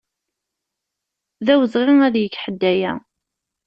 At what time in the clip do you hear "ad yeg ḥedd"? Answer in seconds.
2.05-2.61